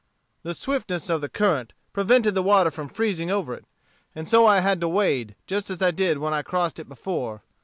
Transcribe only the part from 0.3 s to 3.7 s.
"The swiftness of the current prevented the water from freezing over it;